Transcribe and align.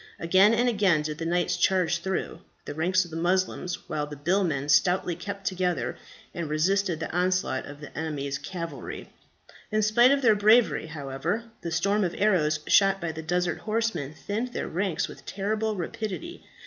Again 0.19 0.55
and 0.55 0.67
again 0.67 1.03
did 1.03 1.19
the 1.19 1.27
knights 1.27 1.55
charge 1.55 1.99
through 1.99 2.39
the 2.65 2.73
ranks 2.73 3.05
of 3.05 3.11
the 3.11 3.17
Moslems, 3.17 3.87
while 3.87 4.07
the 4.07 4.15
billmen 4.15 4.67
stoutly 4.67 5.15
kept 5.15 5.45
together 5.45 5.95
and 6.33 6.49
resisted 6.49 6.99
the 6.99 7.11
onslaughts 7.11 7.67
of 7.67 7.81
the 7.81 7.95
enemy's 7.95 8.39
cavalry. 8.39 9.11
In 9.71 9.83
spite 9.83 10.09
of 10.09 10.23
their 10.23 10.33
bravery, 10.33 10.87
however, 10.87 11.43
the 11.61 11.69
storm 11.71 12.03
of 12.03 12.15
arrows 12.17 12.61
shot 12.65 12.99
by 12.99 13.11
the 13.11 13.21
desert 13.21 13.59
horsemen 13.59 14.15
thinned 14.15 14.53
their 14.53 14.67
ranks 14.67 15.07
with 15.07 15.23
terrible 15.23 15.75
rapidity. 15.75 16.43